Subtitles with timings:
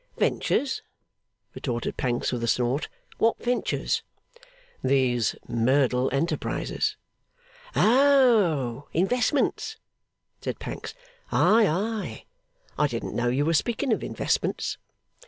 [0.17, 0.81] 'Ventures?'
[1.53, 2.89] retorted Pancks, with a snort.
[3.19, 4.01] 'What ventures?'
[4.83, 6.97] 'These Merdle enterprises.'
[7.75, 8.87] 'Oh!
[8.93, 9.77] Investments,'
[10.41, 10.95] said Pancks.
[11.31, 12.25] 'Ay, ay!
[12.79, 14.79] I didn't know you were speaking of investments.